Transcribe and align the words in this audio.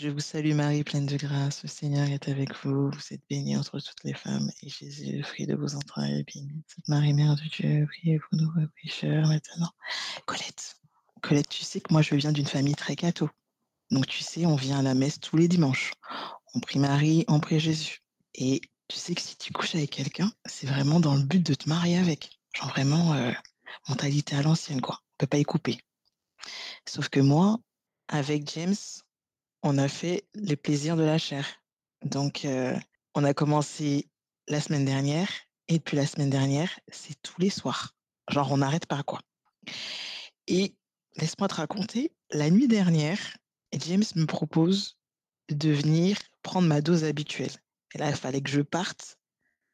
Je 0.00 0.08
vous 0.08 0.20
salue 0.20 0.54
Marie, 0.54 0.82
pleine 0.82 1.04
de 1.04 1.18
grâce, 1.18 1.62
le 1.62 1.68
Seigneur 1.68 2.08
est 2.08 2.26
avec 2.30 2.54
vous. 2.64 2.90
Vous 2.90 3.12
êtes 3.12 3.20
bénie 3.28 3.54
entre 3.58 3.78
toutes 3.80 4.02
les 4.02 4.14
femmes, 4.14 4.50
et 4.62 4.68
Jésus, 4.70 5.18
le 5.18 5.22
fruit 5.22 5.46
de 5.46 5.54
vos 5.54 5.74
entrailles, 5.74 6.20
est 6.20 6.34
béni. 6.34 6.64
Marie, 6.88 7.12
Mère 7.12 7.36
de 7.36 7.42
Dieu, 7.42 7.86
priez 7.86 8.18
pour 8.18 8.38
nous 8.40 8.50
pécheurs 8.80 9.28
maintenant. 9.28 9.68
Colette, 10.24 10.76
Colette, 11.20 11.50
tu 11.50 11.64
sais 11.64 11.82
que 11.82 11.92
moi 11.92 12.00
je 12.00 12.14
viens 12.14 12.32
d'une 12.32 12.46
famille 12.46 12.76
très 12.76 12.96
catho. 12.96 13.28
Donc 13.90 14.06
tu 14.06 14.22
sais, 14.22 14.46
on 14.46 14.56
vient 14.56 14.78
à 14.78 14.82
la 14.82 14.94
messe 14.94 15.20
tous 15.20 15.36
les 15.36 15.48
dimanches. 15.48 15.92
On 16.54 16.60
prie 16.60 16.78
Marie, 16.78 17.26
on 17.28 17.38
prie 17.38 17.60
Jésus. 17.60 17.98
Et 18.34 18.62
tu 18.88 18.96
sais 18.96 19.14
que 19.14 19.20
si 19.20 19.36
tu 19.36 19.52
couches 19.52 19.74
avec 19.74 19.90
quelqu'un, 19.90 20.32
c'est 20.46 20.66
vraiment 20.66 21.00
dans 21.00 21.14
le 21.14 21.24
but 21.24 21.44
de 21.44 21.52
te 21.52 21.68
marier 21.68 21.98
avec. 21.98 22.40
Genre 22.54 22.70
vraiment, 22.70 23.12
euh, 23.12 23.32
mentalité 23.86 24.34
à 24.34 24.40
l'ancienne, 24.40 24.80
quoi. 24.80 24.98
On 25.02 25.16
peut 25.18 25.26
pas 25.26 25.36
y 25.36 25.44
couper. 25.44 25.78
Sauf 26.88 27.10
que 27.10 27.20
moi, 27.20 27.58
avec 28.08 28.50
James, 28.54 28.74
on 29.62 29.78
a 29.78 29.88
fait 29.88 30.24
les 30.34 30.56
plaisirs 30.56 30.96
de 30.96 31.02
la 31.02 31.18
chair. 31.18 31.46
Donc, 32.04 32.44
euh, 32.44 32.76
on 33.14 33.24
a 33.24 33.34
commencé 33.34 34.08
la 34.48 34.60
semaine 34.60 34.84
dernière, 34.84 35.28
et 35.68 35.78
depuis 35.78 35.96
la 35.96 36.06
semaine 36.06 36.30
dernière, 36.30 36.80
c'est 36.88 37.20
tous 37.22 37.40
les 37.40 37.50
soirs. 37.50 37.94
Genre, 38.30 38.50
on 38.50 38.58
n'arrête 38.58 38.86
pas, 38.86 39.02
quoi. 39.02 39.20
Et 40.46 40.74
laisse-moi 41.16 41.48
te 41.48 41.54
raconter, 41.54 42.12
la 42.30 42.50
nuit 42.50 42.68
dernière, 42.68 43.18
James 43.72 44.04
me 44.16 44.26
propose 44.26 44.98
de 45.50 45.70
venir 45.70 46.16
prendre 46.42 46.66
ma 46.66 46.80
dose 46.80 47.04
habituelle. 47.04 47.52
Et 47.94 47.98
là, 47.98 48.08
il 48.10 48.16
fallait 48.16 48.40
que 48.40 48.50
je 48.50 48.62
parte 48.62 49.16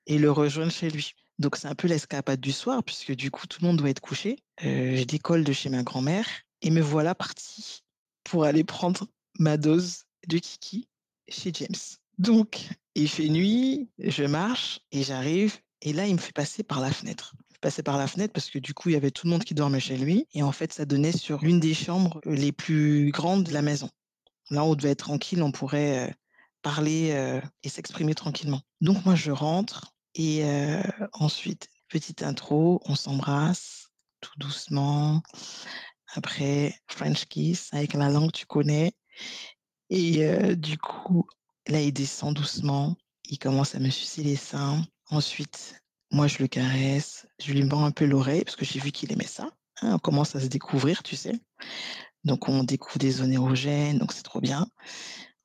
et 0.06 0.18
le 0.18 0.30
rejoindre 0.30 0.72
chez 0.72 0.90
lui. 0.90 1.12
Donc, 1.38 1.56
c'est 1.56 1.68
un 1.68 1.74
peu 1.74 1.86
l'escapade 1.88 2.40
du 2.40 2.52
soir, 2.52 2.82
puisque 2.82 3.12
du 3.12 3.30
coup, 3.30 3.46
tout 3.46 3.58
le 3.60 3.68
monde 3.68 3.76
doit 3.76 3.90
être 3.90 4.00
couché. 4.00 4.38
Euh, 4.64 4.96
je 4.96 5.04
décolle 5.04 5.44
de 5.44 5.52
chez 5.52 5.68
ma 5.68 5.82
grand-mère 5.82 6.26
et 6.62 6.70
me 6.70 6.80
voilà 6.80 7.14
parti 7.14 7.82
pour 8.24 8.44
aller 8.44 8.64
prendre 8.64 9.06
ma 9.38 9.56
dose 9.56 10.04
de 10.28 10.38
kiki 10.38 10.88
chez 11.28 11.52
James. 11.54 11.76
Donc, 12.18 12.68
il 12.94 13.08
fait 13.08 13.28
nuit, 13.28 13.90
je 13.98 14.24
marche 14.24 14.80
et 14.90 15.02
j'arrive. 15.02 15.58
Et 15.82 15.92
là, 15.92 16.06
il 16.06 16.14
me 16.14 16.20
fait 16.20 16.32
passer 16.32 16.62
par 16.62 16.80
la 16.80 16.90
fenêtre. 16.90 17.34
Il 17.50 17.54
me 17.54 17.58
passer 17.60 17.82
par 17.82 17.98
la 17.98 18.06
fenêtre 18.06 18.32
parce 18.32 18.50
que 18.50 18.58
du 18.58 18.72
coup, 18.74 18.88
il 18.88 18.92
y 18.92 18.96
avait 18.96 19.10
tout 19.10 19.26
le 19.26 19.32
monde 19.32 19.44
qui 19.44 19.54
dormait 19.54 19.80
chez 19.80 19.96
lui. 19.96 20.26
Et 20.32 20.42
en 20.42 20.52
fait, 20.52 20.72
ça 20.72 20.86
donnait 20.86 21.12
sur 21.12 21.42
l'une 21.42 21.60
des 21.60 21.74
chambres 21.74 22.20
les 22.24 22.52
plus 22.52 23.10
grandes 23.10 23.44
de 23.44 23.52
la 23.52 23.62
maison. 23.62 23.90
Là, 24.50 24.64
on 24.64 24.74
devait 24.74 24.90
être 24.90 25.04
tranquille, 25.04 25.42
on 25.42 25.52
pourrait 25.52 26.08
euh, 26.08 26.12
parler 26.62 27.10
euh, 27.12 27.40
et 27.62 27.68
s'exprimer 27.68 28.14
tranquillement. 28.14 28.62
Donc, 28.80 29.04
moi, 29.04 29.14
je 29.14 29.30
rentre 29.30 29.92
et 30.14 30.44
euh, 30.44 30.82
ensuite, 31.12 31.68
petite 31.88 32.22
intro, 32.22 32.80
on 32.86 32.94
s'embrasse 32.94 33.88
tout 34.20 34.38
doucement. 34.38 35.22
Après, 36.14 36.74
French 36.88 37.26
kiss 37.26 37.68
avec 37.74 37.92
la 37.92 38.08
langue, 38.08 38.32
tu 38.32 38.46
connais. 38.46 38.92
Et 39.90 40.56
du 40.56 40.78
coup, 40.78 41.26
là, 41.68 41.80
il 41.80 41.92
descend 41.92 42.34
doucement. 42.34 42.96
Il 43.28 43.38
commence 43.38 43.74
à 43.74 43.78
me 43.78 43.90
sucer 43.90 44.22
les 44.22 44.36
seins. 44.36 44.84
Ensuite, 45.10 45.82
moi, 46.10 46.26
je 46.26 46.38
le 46.38 46.48
caresse. 46.48 47.26
Je 47.40 47.52
lui 47.52 47.62
bends 47.64 47.84
un 47.84 47.90
peu 47.92 48.04
l'oreille 48.04 48.44
parce 48.44 48.56
que 48.56 48.64
j'ai 48.64 48.80
vu 48.80 48.92
qu'il 48.92 49.12
aimait 49.12 49.26
ça. 49.26 49.50
hein. 49.82 49.94
on 49.94 49.98
commence 49.98 50.34
à 50.36 50.40
se 50.40 50.46
découvrir, 50.46 51.02
tu 51.02 51.16
sais. 51.16 51.40
Donc, 52.24 52.48
on 52.48 52.64
découvre 52.64 52.98
des 52.98 53.10
zones 53.12 53.32
érogènes. 53.32 53.98
Donc, 53.98 54.12
c'est 54.12 54.22
trop 54.22 54.40
bien. 54.40 54.66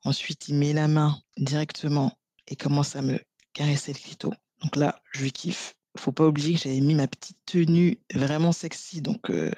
Ensuite, 0.04 0.48
il 0.48 0.56
met 0.56 0.74
la 0.74 0.88
main 0.88 1.22
directement 1.38 2.18
et 2.48 2.56
commence 2.56 2.96
à 2.96 3.02
me 3.02 3.20
caresser 3.54 3.94
le 3.94 4.00
clito. 4.00 4.34
Donc 4.62 4.76
là, 4.76 5.02
je 5.12 5.22
lui 5.22 5.32
kiffe. 5.32 5.76
Faut 5.98 6.12
pas 6.12 6.28
oublier 6.28 6.54
que 6.54 6.62
j'avais 6.62 6.80
mis 6.80 6.96
ma 6.96 7.08
petite 7.08 7.38
tenue 7.46 8.00
vraiment 8.14 8.52
sexy. 8.52 9.02
Donc 9.02 9.30
euh, 9.30 9.52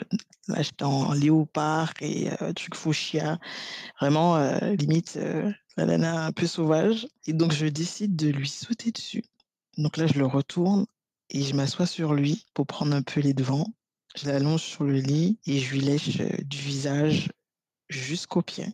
là, 0.48 0.62
j'étais 0.62 0.84
en 0.84 1.14
léopard 1.14 1.94
et 2.02 2.30
euh, 2.42 2.54
truc 2.54 2.76
fuchsia. 2.76 3.40
Vraiment, 4.00 4.36
euh, 4.38 4.76
limite, 4.76 5.18
euh, 5.18 5.52
la 5.78 5.86
nana 5.86 6.26
un 6.26 6.32
peu 6.32 6.48
sauvage. 6.48 7.08
Et 7.26 7.34
donc, 7.34 7.52
je 7.52 7.66
décide 7.68 8.16
de 8.16 8.30
lui 8.30 8.50
sauter 8.50 8.92
dessus. 8.92 9.24
Donc 9.78 9.98
là, 9.98 10.08
je 10.08 10.20
le 10.20 10.26
retourne 10.26 10.86
et 11.30 11.42
je 11.42 11.56
m'assois 11.56 11.86
sur 11.86 12.14
lui 12.14 12.46
pour 12.54 12.68
prendre 12.68 12.96
un 12.96 13.02
peu 13.02 13.22
les 13.22 13.34
devants. 13.34 13.74
Je 14.16 14.28
l'allonge 14.28 14.62
sur 14.62 14.84
le 14.84 15.00
lit 15.00 15.40
et 15.46 15.60
je 15.60 15.74
lui 15.74 15.82
lèche 15.82 16.18
du 16.18 16.58
visage 16.58 17.30
jusqu'aux 17.90 18.44
pieds. 18.44 18.74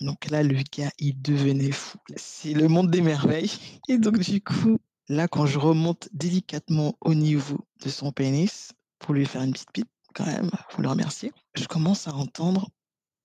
Donc 0.00 0.28
là, 0.28 0.42
le 0.42 0.56
gars, 0.76 0.90
il 0.98 1.20
devenait 1.22 1.70
fou. 1.70 1.98
C'est 2.16 2.52
le 2.52 2.66
monde 2.66 2.90
des 2.90 3.00
merveilles. 3.00 3.52
Et 3.88 3.98
donc, 3.98 4.18
du 4.18 4.40
coup, 4.40 4.78
là, 5.08 5.28
quand 5.28 5.46
je 5.46 5.58
remonte 5.58 6.08
délicatement 6.12 6.96
au 7.00 7.14
niveau 7.14 7.58
de 7.84 7.88
son 7.90 8.12
pénis 8.12 8.72
pour 8.98 9.14
lui 9.14 9.26
faire 9.26 9.42
une 9.42 9.52
petite 9.52 9.72
pipe, 9.72 9.88
quand 10.14 10.26
même, 10.26 10.50
faut 10.70 10.82
le 10.82 10.88
remercier, 10.88 11.32
je 11.54 11.66
commence 11.66 12.06
à 12.08 12.14
entendre 12.14 12.70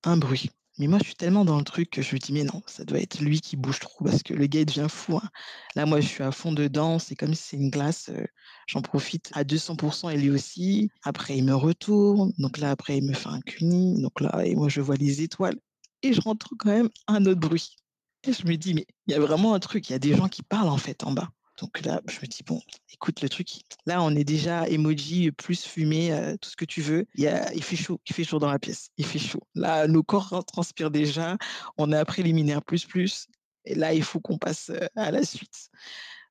un 0.03 0.17
bruit. 0.17 0.49
Mais 0.79 0.87
moi, 0.87 0.99
je 0.99 1.05
suis 1.05 1.15
tellement 1.15 1.45
dans 1.45 1.57
le 1.57 1.63
truc 1.65 1.89
que 1.89 2.01
je 2.01 2.15
me 2.15 2.19
dis, 2.19 2.31
mais 2.33 2.43
non, 2.45 2.61
ça 2.65 2.85
doit 2.85 2.99
être 2.99 3.19
lui 3.19 3.41
qui 3.41 3.57
bouge 3.57 3.79
trop 3.79 4.05
parce 4.05 4.23
que 4.23 4.33
le 4.33 4.47
gars, 4.47 4.63
devient 4.65 4.87
fou. 4.89 5.17
hein. 5.17 5.29
Là, 5.75 5.85
moi, 5.85 5.99
je 6.01 6.07
suis 6.07 6.23
à 6.23 6.31
fond 6.31 6.53
dedans. 6.53 6.99
C'est 6.99 7.15
comme 7.15 7.33
si 7.33 7.43
c'est 7.49 7.57
une 7.57 7.69
glace. 7.69 8.09
euh, 8.09 8.25
J'en 8.67 8.81
profite 8.81 9.29
à 9.33 9.43
200% 9.43 10.09
et 10.09 10.17
lui 10.17 10.29
aussi. 10.31 10.89
Après, 11.03 11.37
il 11.37 11.43
me 11.43 11.53
retourne. 11.55 12.31
Donc 12.37 12.57
là, 12.59 12.71
après, 12.71 12.97
il 12.97 13.05
me 13.05 13.13
fait 13.13 13.27
un 13.29 13.41
cuni. 13.41 14.01
Donc 14.01 14.21
là, 14.21 14.45
et 14.45 14.55
moi, 14.55 14.69
je 14.69 14.81
vois 14.81 14.95
les 14.95 15.21
étoiles. 15.21 15.57
Et 16.01 16.13
je 16.13 16.21
rentre 16.21 16.49
quand 16.57 16.69
même 16.69 16.89
un 17.07 17.25
autre 17.25 17.41
bruit. 17.41 17.75
Et 18.23 18.31
je 18.33 18.45
me 18.47 18.55
dis, 18.55 18.73
mais 18.73 18.85
il 19.07 19.11
y 19.11 19.15
a 19.15 19.19
vraiment 19.19 19.53
un 19.53 19.59
truc. 19.59 19.89
Il 19.89 19.93
y 19.93 19.95
a 19.95 19.99
des 19.99 20.15
gens 20.15 20.29
qui 20.29 20.43
parlent 20.43 20.69
en 20.69 20.77
fait 20.77 21.03
en 21.03 21.11
bas. 21.11 21.29
Donc 21.61 21.85
là, 21.85 22.01
je 22.07 22.19
me 22.21 22.25
dis, 22.25 22.43
bon, 22.45 22.61
écoute 22.93 23.21
le 23.21 23.29
truc. 23.29 23.49
Là, 23.85 24.01
on 24.01 24.15
est 24.15 24.23
déjà 24.23 24.67
emoji, 24.67 25.31
plus 25.31 25.65
fumé, 25.65 26.11
euh, 26.13 26.37
tout 26.37 26.49
ce 26.49 26.55
que 26.55 26.65
tu 26.65 26.81
veux. 26.81 27.05
Il, 27.15 27.23
y 27.23 27.27
a, 27.27 27.53
il 27.53 27.63
fait 27.63 27.75
chaud, 27.75 27.99
il 28.07 28.15
fait 28.15 28.23
chaud 28.23 28.39
dans 28.39 28.51
la 28.51 28.59
pièce. 28.59 28.89
Il 28.97 29.05
fait 29.05 29.19
chaud. 29.19 29.41
Là, 29.55 29.87
nos 29.87 30.03
corps 30.03 30.45
transpirent 30.45 30.91
déjà. 30.91 31.37
On 31.77 31.91
à 31.91 32.05
préliminaire 32.05 32.63
plus 32.63 32.85
plus. 32.85 33.27
Et 33.65 33.75
là, 33.75 33.93
il 33.93 34.03
faut 34.03 34.19
qu'on 34.19 34.37
passe 34.37 34.69
euh, 34.69 34.87
à 34.95 35.11
la 35.11 35.23
suite. 35.23 35.69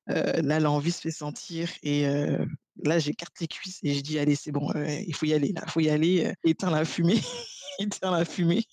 Euh, 0.09 0.41
là, 0.41 0.59
l'envie 0.59 0.91
se 0.91 1.01
fait 1.01 1.11
sentir. 1.11 1.69
Et 1.83 2.07
là, 2.83 2.97
j'écarte 2.97 3.39
les 3.39 3.47
cuisses 3.47 3.79
et 3.83 3.93
je 3.93 4.01
dis, 4.01 4.17
allez, 4.17 4.35
c'est 4.35 4.51
bon, 4.51 4.71
il 4.75 5.13
faut 5.13 5.27
y 5.27 5.33
aller. 5.33 5.51
Là, 5.51 5.61
il 5.67 5.71
faut 5.71 5.81
y 5.81 5.89
aller. 5.89 6.33
éteins 6.43 6.71
la 6.71 6.85
fumée. 6.85 7.21
éteins 7.99 8.11
la 8.11 8.25
fumée. 8.25 8.65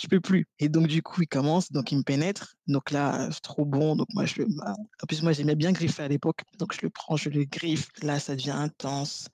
Je 0.00 0.08
peux 0.08 0.20
plus. 0.20 0.46
Et 0.58 0.68
donc, 0.68 0.86
du 0.86 1.02
coup, 1.02 1.22
il 1.22 1.28
commence. 1.28 1.72
Donc, 1.72 1.92
il 1.92 1.98
me 1.98 2.02
pénètre. 2.02 2.56
Donc 2.66 2.90
là, 2.90 3.28
c'est 3.30 3.42
trop 3.42 3.64
bon. 3.64 3.96
Donc, 3.96 4.08
moi, 4.14 4.24
je 4.24 4.42
bah, 4.42 4.74
En 5.02 5.06
plus, 5.06 5.22
moi, 5.22 5.32
j'aimais 5.32 5.54
bien 5.54 5.72
griffer 5.72 6.02
à 6.04 6.08
l'époque. 6.08 6.40
Donc, 6.58 6.74
je 6.74 6.80
le 6.82 6.90
prends, 6.90 7.16
je 7.16 7.28
le 7.28 7.44
griffe. 7.44 7.88
Là, 8.02 8.18
ça 8.18 8.34
devient 8.34 8.50
intense. 8.50 9.28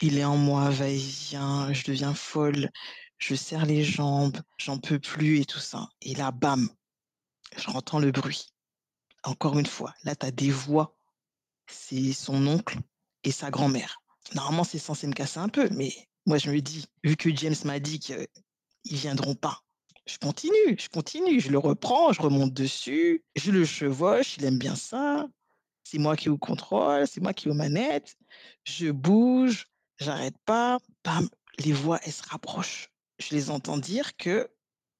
Il 0.00 0.18
est 0.18 0.24
en 0.24 0.36
moi, 0.36 0.70
va-et-vient. 0.70 1.72
Je 1.72 1.84
deviens 1.84 2.14
folle. 2.14 2.70
Je 3.18 3.34
serre 3.34 3.66
les 3.66 3.84
jambes. 3.84 4.38
J'en 4.58 4.78
peux 4.78 4.98
plus 4.98 5.40
et 5.40 5.44
tout 5.44 5.60
ça. 5.60 5.88
Et 6.02 6.14
là, 6.14 6.30
bam, 6.30 6.68
je 7.56 7.98
le 7.98 8.10
bruit. 8.10 8.46
Encore 9.22 9.58
une 9.58 9.66
fois, 9.66 9.94
là, 10.04 10.14
tu 10.14 10.26
as 10.26 10.30
des 10.30 10.50
voix. 10.50 10.96
C'est 11.66 12.12
son 12.12 12.46
oncle 12.46 12.78
et 13.22 13.30
sa 13.30 13.50
grand-mère. 13.50 14.02
Normalement, 14.34 14.64
c'est 14.64 14.78
censé 14.78 15.06
me 15.06 15.12
casser 15.12 15.38
un 15.38 15.48
peu, 15.48 15.68
mais 15.70 15.92
moi, 16.26 16.38
je 16.38 16.50
me 16.50 16.60
dis, 16.60 16.86
vu 17.02 17.16
que 17.16 17.34
James 17.34 17.54
m'a 17.64 17.78
dit 17.78 18.00
qu'ils 18.84 18.98
viendront 18.98 19.34
pas, 19.34 19.64
je 20.06 20.18
continue, 20.18 20.76
je 20.78 20.88
continue, 20.88 21.40
je 21.40 21.50
le 21.50 21.58
reprends, 21.58 22.12
je 22.12 22.20
remonte 22.20 22.52
dessus, 22.52 23.24
je 23.36 23.50
le 23.50 23.64
chevauche, 23.64 24.36
il 24.36 24.44
aime 24.44 24.58
bien 24.58 24.76
ça. 24.76 25.28
C'est 25.84 25.98
moi 25.98 26.16
qui 26.16 26.28
au 26.28 26.38
contrôle, 26.38 27.06
c'est 27.06 27.20
moi 27.20 27.32
qui 27.32 27.48
aux 27.48 27.54
manettes. 27.54 28.16
Je 28.64 28.90
bouge, 28.90 29.68
j'arrête 29.98 30.36
pas. 30.44 30.78
Bam, 31.04 31.28
les 31.58 31.72
voix, 31.72 32.00
elles 32.04 32.12
se 32.12 32.22
rapprochent. 32.28 32.90
Je 33.18 33.34
les 33.34 33.50
entends 33.50 33.78
dire 33.78 34.16
que 34.16 34.50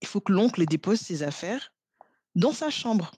il 0.01 0.09
faut 0.09 0.21
que 0.21 0.33
l'oncle 0.33 0.65
dépose 0.67 1.01
ses 1.01 1.23
affaires 1.23 1.73
dans 2.35 2.53
sa 2.53 2.71
chambre. 2.71 3.13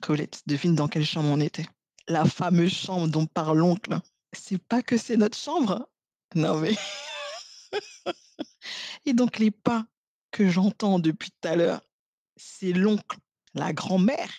Colette, 0.00 0.42
devine 0.46 0.74
dans 0.74 0.88
quelle 0.88 1.04
chambre 1.06 1.28
on 1.28 1.40
était. 1.40 1.66
la 2.08 2.24
fameuse 2.24 2.72
chambre 2.72 3.08
dont 3.08 3.26
parle 3.26 3.58
l'oncle, 3.58 3.98
c'est 4.32 4.62
pas 4.62 4.82
que 4.82 4.96
c'est 4.96 5.16
notre 5.16 5.38
chambre. 5.38 5.88
Non 6.34 6.58
mais. 6.58 6.74
et 9.06 9.12
donc 9.12 9.38
les 9.38 9.50
pas 9.50 9.86
que 10.30 10.48
j'entends 10.48 10.98
depuis 10.98 11.30
tout 11.30 11.48
à 11.48 11.56
l'heure, 11.56 11.80
c'est 12.36 12.72
l'oncle, 12.72 13.18
la 13.54 13.72
grand-mère 13.72 14.30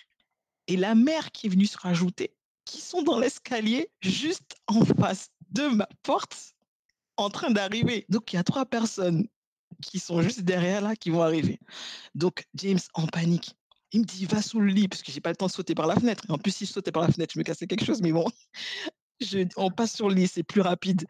et 0.66 0.76
la 0.76 0.94
mère 0.94 1.32
qui 1.32 1.46
est 1.46 1.50
venue 1.50 1.66
se 1.66 1.78
rajouter, 1.78 2.34
qui 2.64 2.80
sont 2.80 3.02
dans 3.02 3.18
l'escalier 3.18 3.90
juste 4.00 4.56
en 4.66 4.84
face 4.84 5.30
de 5.50 5.68
ma 5.68 5.88
porte, 6.02 6.54
en 7.16 7.30
train 7.30 7.50
d'arriver. 7.50 8.04
Donc 8.08 8.32
il 8.32 8.36
y 8.36 8.38
a 8.38 8.44
trois 8.44 8.66
personnes 8.66 9.26
qui 9.82 9.98
sont 9.98 10.20
juste 10.22 10.40
derrière 10.40 10.80
là, 10.80 10.96
qui 10.96 11.10
vont 11.10 11.22
arriver. 11.22 11.60
Donc 12.14 12.44
James 12.54 12.80
en 12.94 13.06
panique. 13.06 13.54
Il 13.92 14.00
me 14.00 14.04
dit, 14.04 14.26
va 14.26 14.42
sous 14.42 14.60
le 14.60 14.66
lit, 14.66 14.88
parce 14.88 15.02
que 15.02 15.12
j'ai 15.12 15.20
pas 15.20 15.30
le 15.30 15.36
temps 15.36 15.46
de 15.46 15.52
sauter 15.52 15.74
par 15.74 15.86
la 15.86 15.94
fenêtre. 15.94 16.24
en 16.28 16.38
plus, 16.38 16.50
si 16.50 16.66
je 16.66 16.72
sautais 16.72 16.90
par 16.92 17.02
la 17.04 17.12
fenêtre, 17.12 17.32
je 17.32 17.38
me 17.38 17.44
cassais 17.44 17.66
quelque 17.66 17.84
chose, 17.84 18.02
mais 18.02 18.12
bon, 18.12 18.26
on 19.56 19.70
passe 19.70 19.94
sur 19.94 20.08
le 20.08 20.16
lit, 20.16 20.28
c'est 20.28 20.42
plus 20.42 20.60
rapide. 20.60 21.06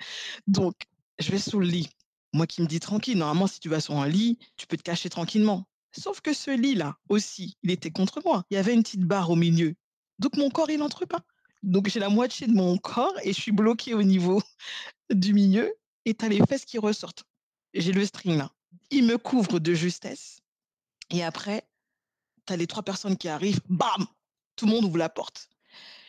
Donc, 0.46 0.74
je 1.18 1.32
vais 1.32 1.38
sous 1.38 1.58
le 1.58 1.66
lit. 1.66 1.88
Moi 2.32 2.46
qui 2.46 2.62
me 2.62 2.66
dis 2.66 2.80
tranquille, 2.80 3.18
normalement, 3.18 3.46
si 3.46 3.60
tu 3.60 3.68
vas 3.68 3.80
sur 3.80 3.96
un 3.96 4.08
lit, 4.08 4.38
tu 4.56 4.66
peux 4.66 4.76
te 4.76 4.82
cacher 4.82 5.08
tranquillement. 5.08 5.66
Sauf 5.92 6.20
que 6.20 6.34
ce 6.34 6.50
lit-là 6.50 6.98
aussi, 7.08 7.56
il 7.62 7.70
était 7.70 7.90
contre 7.90 8.20
moi. 8.24 8.44
Il 8.50 8.54
y 8.54 8.58
avait 8.58 8.74
une 8.74 8.82
petite 8.82 9.04
barre 9.04 9.30
au 9.30 9.36
milieu. 9.36 9.74
Donc, 10.18 10.36
mon 10.36 10.50
corps, 10.50 10.70
il 10.70 10.78
n'entre 10.78 11.06
pas. 11.06 11.22
Donc, 11.62 11.88
j'ai 11.88 12.00
la 12.00 12.08
moitié 12.08 12.46
de 12.46 12.52
mon 12.52 12.76
corps 12.76 13.14
et 13.22 13.32
je 13.32 13.40
suis 13.40 13.52
bloqué 13.52 13.94
au 13.94 14.02
niveau 14.02 14.42
du 15.10 15.32
milieu 15.32 15.74
et 16.04 16.14
tu 16.14 16.24
as 16.24 16.28
les 16.28 16.44
fesses 16.46 16.64
qui 16.64 16.78
ressortent. 16.78 17.24
J'ai 17.74 17.92
le 17.92 18.04
string 18.04 18.36
là. 18.36 18.52
Il 18.90 19.06
me 19.06 19.18
couvre 19.18 19.58
de 19.58 19.74
justesse. 19.74 20.40
Et 21.10 21.22
après, 21.24 21.68
tu 22.46 22.52
as 22.52 22.56
les 22.56 22.66
trois 22.66 22.82
personnes 22.82 23.16
qui 23.16 23.28
arrivent. 23.28 23.60
Bam 23.68 24.06
Tout 24.54 24.66
le 24.66 24.72
monde 24.72 24.84
ouvre 24.84 24.98
la 24.98 25.08
porte. 25.08 25.48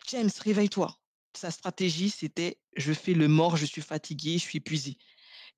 James, 0.10 0.30
réveille-toi. 0.40 0.96
Sa 1.34 1.52
stratégie, 1.52 2.10
c'était 2.10 2.60
je 2.76 2.94
fais 2.94 3.14
le 3.14 3.28
mort, 3.28 3.58
je 3.58 3.66
suis 3.66 3.82
fatigué, 3.82 4.34
je 4.34 4.44
suis 4.44 4.58
épuisé. 4.58 4.98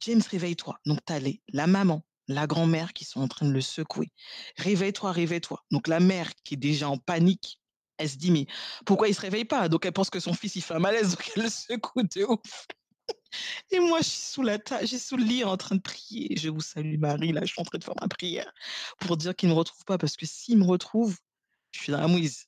James, 0.01 0.21
réveille-toi. 0.29 0.79
Donc, 0.85 0.99
tu 1.05 1.13
as 1.13 1.19
la 1.53 1.67
maman, 1.67 2.03
la 2.27 2.47
grand-mère 2.47 2.93
qui 2.93 3.05
sont 3.05 3.21
en 3.21 3.27
train 3.27 3.47
de 3.47 3.51
le 3.51 3.61
secouer. 3.61 4.11
Réveille-toi, 4.57 5.11
réveille-toi. 5.11 5.63
Donc, 5.71 5.87
la 5.87 5.99
mère 5.99 6.31
qui 6.43 6.53
est 6.55 6.57
déjà 6.57 6.89
en 6.89 6.97
panique, 6.97 7.61
elle 7.97 8.09
se 8.09 8.17
dit, 8.17 8.31
mais 8.31 8.45
pourquoi 8.85 9.09
il 9.09 9.15
se 9.15 9.21
réveille 9.21 9.45
pas? 9.45 9.67
Donc, 9.67 9.85
elle 9.85 9.91
pense 9.91 10.09
que 10.09 10.19
son 10.19 10.33
fils, 10.33 10.55
il 10.55 10.61
fait 10.61 10.75
un 10.75 10.79
malaise, 10.79 11.11
donc 11.11 11.31
elle 11.35 11.43
le 11.43 11.49
secoue 11.49 12.03
de 12.03 12.23
ouf. 12.25 12.67
Et 13.71 13.79
moi, 13.79 13.99
je 13.99 14.05
suis 14.05 14.21
sous 14.21 14.41
la 14.41 14.57
table, 14.57 14.87
j'ai 14.87 14.97
sous 14.99 15.17
le 15.17 15.23
lit 15.23 15.43
en 15.43 15.57
train 15.57 15.75
de 15.75 15.81
prier. 15.81 16.35
Je 16.37 16.49
vous 16.49 16.61
salue 16.61 16.97
Marie, 16.97 17.31
là, 17.31 17.41
je 17.41 17.51
suis 17.51 17.61
en 17.61 17.65
train 17.65 17.77
de 17.77 17.83
faire 17.83 17.95
ma 18.01 18.07
prière 18.07 18.51
pour 18.99 19.17
dire 19.17 19.35
qu'il 19.35 19.49
ne 19.49 19.53
me 19.53 19.59
retrouve 19.59 19.83
pas, 19.85 19.97
parce 19.97 20.15
que 20.15 20.25
s'il 20.25 20.57
me 20.57 20.65
retrouve, 20.65 21.17
je 21.71 21.81
suis 21.81 21.91
dans 21.91 21.99
la 22.01 22.07
mouise. 22.07 22.45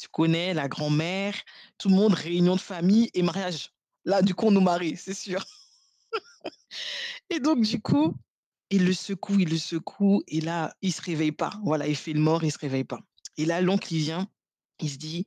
Tu 0.00 0.08
connais 0.08 0.54
la 0.54 0.68
grand-mère, 0.68 1.34
tout 1.78 1.88
le 1.88 1.94
monde, 1.94 2.14
réunion 2.14 2.56
de 2.56 2.60
famille 2.60 3.10
et 3.14 3.22
mariage. 3.22 3.70
Là, 4.04 4.22
du 4.22 4.34
coup, 4.34 4.46
on 4.46 4.50
nous 4.50 4.60
marie, 4.60 4.96
c'est 4.96 5.14
sûr. 5.14 5.44
Et 7.30 7.40
donc, 7.40 7.62
du 7.62 7.80
coup, 7.80 8.14
il 8.70 8.84
le 8.86 8.92
secoue, 8.92 9.38
il 9.38 9.50
le 9.50 9.58
secoue, 9.58 10.22
et 10.28 10.40
là, 10.40 10.74
il 10.82 10.92
se 10.92 11.02
réveille 11.02 11.32
pas. 11.32 11.52
Voilà, 11.64 11.86
il 11.86 11.96
fait 11.96 12.12
le 12.12 12.20
mort, 12.20 12.44
il 12.44 12.52
se 12.52 12.58
réveille 12.58 12.84
pas. 12.84 13.00
Et 13.36 13.44
là, 13.44 13.60
l'oncle, 13.60 13.92
il 13.92 14.00
vient, 14.00 14.28
il 14.80 14.90
se 14.90 14.96
dit, 14.96 15.26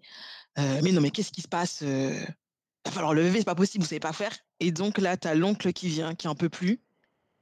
«Euh, 0.58 0.80
mais 0.84 0.92
non, 0.92 1.02
mais 1.02 1.12
qu'est-ce 1.12 1.32
qui 1.32 1.42
se 1.42 1.48
passe 1.48 1.82
euh, 1.84 2.20
va 2.86 2.92
falloir 2.92 3.14
le 3.14 3.24
lever, 3.24 3.40
c'est 3.40 3.46
pas 3.46 3.56
possible, 3.56 3.84
vous 3.84 3.90
savez 3.90 4.00
pas 4.00 4.14
faire. 4.14 4.36
Et 4.60 4.72
donc 4.72 4.98
là, 4.98 5.18
tu 5.18 5.28
as 5.28 5.36
l'oncle 5.36 5.74
qui 5.74 5.90
vient, 5.90 6.16
qui 6.16 6.28
en 6.28 6.36
peut 6.36 6.50
plus. 6.50 6.82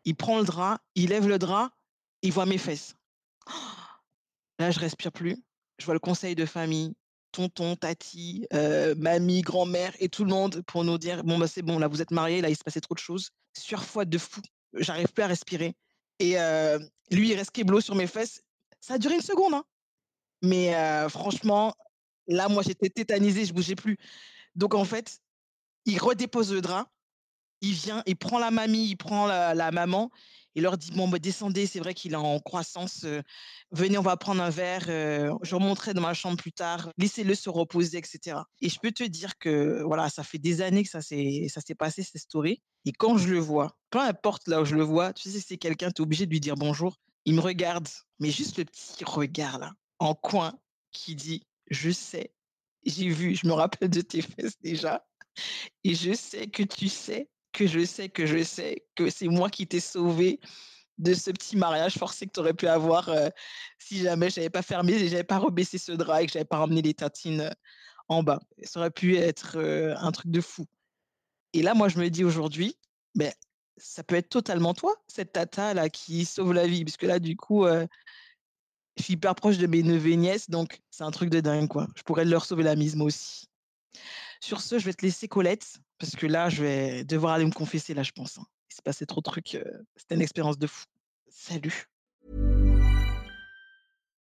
Il 0.05 0.15
prend 0.15 0.39
le 0.39 0.45
drap, 0.45 0.79
il 0.95 1.09
lève 1.09 1.27
le 1.27 1.37
drap, 1.37 1.71
il 2.21 2.31
voit 2.31 2.45
mes 2.45 2.57
fesses. 2.57 2.95
Là, 4.59 4.71
je 4.71 4.79
respire 4.79 5.11
plus. 5.11 5.37
Je 5.79 5.85
vois 5.85 5.93
le 5.93 5.99
conseil 5.99 6.35
de 6.35 6.45
famille, 6.45 6.95
tonton, 7.33 7.75
tati, 7.75 8.47
euh, 8.53 8.95
mamie, 8.95 9.41
grand-mère 9.41 9.94
et 10.00 10.07
tout 10.07 10.24
le 10.24 10.30
monde 10.30 10.62
pour 10.68 10.85
nous 10.85 10.97
dire 10.97 11.24
bon 11.24 11.38
bah 11.38 11.47
c'est 11.47 11.62
bon, 11.62 11.80
là 11.80 11.88
vous 11.88 12.01
êtes 12.01 12.12
mariés, 12.12 12.41
là 12.41 12.50
il 12.50 12.56
se 12.56 12.63
passait 12.63 12.81
trop 12.81 12.95
de 12.95 13.00
choses. 13.00 13.31
Surfois 13.57 14.06
de 14.06 14.18
fou, 14.18 14.41
j'arrive 14.74 15.12
plus 15.12 15.24
à 15.24 15.27
respirer. 15.27 15.75
Et 16.19 16.39
euh, 16.39 16.80
lui, 17.12 17.31
il 17.31 17.35
reste 17.35 17.51
kéblo 17.51 17.81
sur 17.81 17.95
mes 17.95 18.07
fesses. 18.07 18.41
Ça 18.80 18.95
a 18.95 18.97
duré 18.97 19.15
une 19.15 19.21
seconde, 19.21 19.53
hein. 19.53 19.65
Mais 20.41 20.75
euh, 20.75 21.09
franchement, 21.09 21.74
là, 22.27 22.50
moi, 22.50 22.63
j'étais 22.63 22.89
tétanisée, 22.89 23.45
je 23.45 23.53
bougeais 23.53 23.75
plus. 23.75 23.97
Donc, 24.56 24.74
en 24.75 24.86
fait, 24.86 25.19
il 25.86 26.00
redépose 26.00 26.53
le 26.53 26.62
drap, 26.62 26.89
il 27.62 27.74
vient, 27.74 28.03
il 28.06 28.18
prend 28.18 28.39
la 28.39 28.51
mamie, 28.51 28.89
il 28.89 28.97
prend 28.97 29.25
la, 29.25 29.71
maman, 29.71 30.12
et 30.55 30.61
leur 30.61 30.77
dit 30.77 30.91
bon 30.91 31.07
bah, 31.07 31.19
descendez, 31.19 31.65
c'est 31.65 31.79
vrai 31.79 31.94
qu'il 31.94 32.13
est 32.13 32.15
en 32.15 32.39
croissance, 32.39 33.05
venez, 33.71 33.97
on 33.97 34.01
va 34.03 34.17
prendre 34.17 34.41
un 34.41 34.50
verre, 34.50 34.85
je 34.88 35.55
remonterai 35.55 35.94
dans 35.94 36.01
ma 36.01 36.13
chambre 36.13 36.38
plus 36.38 36.51
tard, 36.51 36.91
laissez-le 36.97 37.35
se 37.35 37.50
reposer, 37.50 37.97
etc. 37.97 38.38
Et 38.61 38.69
je 38.69 38.79
peux 38.79 38.91
te 38.91 39.03
dire 39.03 39.38
que 39.38 39.81
voilà, 39.83 40.09
ça 40.09 40.23
fait 40.23 40.38
des 40.38 40.61
années 40.61 40.83
que 40.83 40.89
ça 40.89 41.01
s'est 41.01 41.75
passé 41.77 42.03
cette 42.03 42.21
story, 42.21 42.61
et 42.85 42.91
quand 42.91 43.17
je 43.17 43.29
le 43.29 43.39
vois, 43.39 43.77
peu 43.89 44.00
importe 44.00 44.47
là 44.47 44.61
où 44.61 44.65
je 44.65 44.75
le 44.75 44.83
vois, 44.83 45.13
tu 45.13 45.29
sais 45.29 45.39
c'est 45.39 45.57
quelqu'un, 45.57 45.91
tu 45.91 46.01
es 46.01 46.03
obligé 46.03 46.25
de 46.25 46.31
lui 46.31 46.39
dire 46.39 46.55
bonjour, 46.55 46.97
il 47.25 47.35
me 47.35 47.41
regarde, 47.41 47.88
mais 48.19 48.29
juste 48.29 48.57
le 48.57 48.65
petit 48.65 49.03
regard 49.05 49.59
là, 49.59 49.71
en 50.00 50.13
coin, 50.15 50.53
qui 50.91 51.15
dit 51.15 51.44
je 51.69 51.91
sais, 51.91 52.33
j'ai 52.85 53.09
vu, 53.09 53.35
je 53.35 53.47
me 53.47 53.53
rappelle 53.53 53.89
de 53.89 54.01
tes 54.01 54.21
fesses 54.21 54.59
déjà. 54.61 55.05
Et 55.83 55.95
je 55.95 56.13
sais 56.13 56.47
que 56.47 56.63
tu 56.63 56.89
sais, 56.89 57.29
que 57.53 57.67
je 57.67 57.85
sais, 57.85 58.09
que 58.09 58.25
je 58.25 58.44
sais, 58.44 58.85
que 58.95 59.09
c'est 59.09 59.27
moi 59.27 59.50
qui 59.50 59.65
t'ai 59.67 59.79
sauvé 59.79 60.39
de 60.97 61.13
ce 61.13 61.31
petit 61.31 61.55
mariage 61.55 61.97
forcé 61.97 62.27
que 62.27 62.31
tu 62.31 62.39
aurais 62.39 62.53
pu 62.53 62.67
avoir 62.67 63.09
euh, 63.09 63.29
si 63.79 64.00
jamais 64.00 64.29
j'avais 64.29 64.50
pas 64.50 64.61
fermé, 64.61 65.07
j'avais 65.07 65.23
pas 65.23 65.38
rebaissé 65.38 65.77
ce 65.77 65.91
drap 65.91 66.21
et 66.21 66.25
que 66.25 66.33
j'avais 66.33 66.45
pas 66.45 66.57
ramené 66.57 66.81
les 66.81 66.94
tatines 66.94 67.41
euh, 67.41 67.51
en 68.09 68.23
bas. 68.23 68.39
Ça 68.63 68.79
aurait 68.79 68.91
pu 68.91 69.17
être 69.17 69.57
euh, 69.57 69.95
un 69.97 70.11
truc 70.11 70.29
de 70.29 70.41
fou. 70.41 70.65
Et 71.53 71.61
là, 71.61 71.73
moi, 71.73 71.88
je 71.88 71.97
me 72.00 72.09
dis 72.09 72.23
aujourd'hui, 72.23 72.75
ben, 73.15 73.31
ça 73.77 74.03
peut 74.03 74.15
être 74.15 74.29
totalement 74.29 74.73
toi, 74.73 74.95
cette 75.07 75.33
tata 75.33 75.73
là 75.73 75.89
qui 75.89 76.25
sauve 76.25 76.53
la 76.53 76.67
vie, 76.67 76.83
puisque 76.83 77.03
là, 77.03 77.19
du 77.19 77.35
coup, 77.35 77.65
je 77.65 79.03
suis 79.03 79.13
hyper 79.13 79.35
proche 79.35 79.57
de 79.57 79.67
mes 79.67 79.83
neveux 79.83 80.11
et 80.11 80.17
nièces, 80.17 80.50
donc 80.50 80.81
c'est 80.89 81.03
un 81.03 81.11
truc 81.11 81.29
de 81.29 81.39
dingue, 81.41 81.67
quoi. 81.67 81.88
Je 81.95 82.03
pourrais 82.03 82.25
leur 82.25 82.45
sauver 82.45 82.63
la 82.63 82.75
mise, 82.75 82.95
moi 82.95 83.07
aussi. 83.07 83.47
Sur 84.43 84.59
ce, 84.59 84.77
je 84.77 84.83
vais 84.83 84.93
te 84.93 85.05
laisser 85.05 85.29
Colette, 85.29 85.77
parce 85.97 86.17
que 86.17 86.27
là, 86.27 86.49
je 86.49 86.63
vais 86.63 87.05
devoir 87.05 87.35
aller 87.35 87.45
me 87.45 87.53
confesser, 87.53 87.93
là, 87.93 88.03
je 88.03 88.11
pense. 88.11 88.37
Hein. 88.37 88.43
Il 88.69 88.75
s'est 88.75 88.81
passé 88.83 89.05
trop 89.05 89.21
de 89.21 89.31
trucs. 89.31 89.55
Euh, 89.55 89.63
C'était 89.95 90.15
une 90.15 90.21
expérience 90.21 90.57
de 90.57 90.67
fou. 90.67 90.83
Salut. 91.29 91.87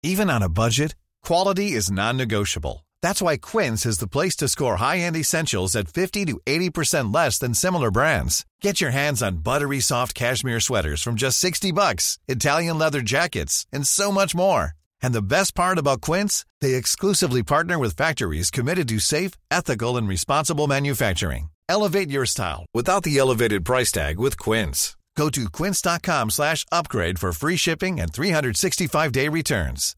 Even 0.03 0.29
on 0.29 0.43
a 0.43 0.51
budget, 0.51 0.95
quality 1.23 1.73
is 1.73 1.91
non-negotiable. 1.91 2.85
That's 3.01 3.23
why 3.23 3.39
Quince 3.39 3.87
is 3.87 4.01
the 4.01 4.07
place 4.07 4.37
to 4.37 4.49
score 4.49 4.77
high-end 4.77 5.17
essentials 5.17 5.75
at 5.75 5.89
50 5.89 6.27
to 6.27 6.39
80% 6.45 7.11
less 7.15 7.39
than 7.39 7.55
similar 7.55 7.91
brands. 7.91 8.45
Get 8.61 8.83
your 8.83 8.91
hands 8.91 9.23
on 9.23 9.43
buttery 9.43 9.81
soft 9.81 10.15
cashmere 10.15 10.61
sweaters 10.61 11.03
from 11.03 11.15
just 11.15 11.39
60 11.39 11.73
bucks, 11.73 12.19
Italian 12.29 12.79
leather 12.79 13.01
jackets, 13.01 13.65
and 13.73 13.87
so 13.87 14.13
much 14.13 14.35
more. 14.35 14.73
And 15.03 15.13
the 15.13 15.21
best 15.21 15.55
part 15.55 15.79
about 15.79 16.01
Quince, 16.01 16.47
they 16.61 16.75
exclusively 16.75 17.43
partner 17.43 17.79
with 17.79 17.97
factories 17.97 18.51
committed 18.51 18.89
to 18.89 19.01
safe, 19.01 19.33
ethical 19.51 19.97
and 19.97 20.09
responsible 20.09 20.69
manufacturing. 20.69 21.51
Elevate 21.69 22.11
your 22.11 22.27
style 22.27 22.65
without 22.73 23.03
the 23.03 23.19
elevated 23.19 23.65
price 23.65 23.93
tag 23.93 24.19
with 24.19 24.39
Quince. 24.39 24.97
Go 25.17 25.29
to 25.31 25.49
quince.com/upgrade 25.51 27.19
for 27.19 27.33
free 27.33 27.59
shipping 27.59 28.01
and 28.01 28.11
365-day 28.13 29.29
returns. 29.29 29.95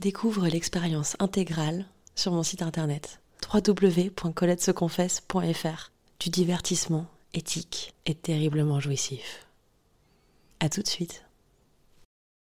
Découvre 0.00 0.46
l'expérience 0.48 1.16
intégrale 1.18 1.84
sur 2.14 2.30
mon 2.32 2.44
site 2.44 2.62
internet 2.62 3.20
www.coletteseconfesse.fr. 3.52 5.90
Du 6.20 6.30
divertissement 6.30 7.06
éthique 7.34 7.94
et 8.06 8.14
terriblement 8.14 8.78
jouissif. 8.80 9.46
À 10.60 10.68
tout 10.68 10.82
de 10.82 10.88
suite. 10.88 11.24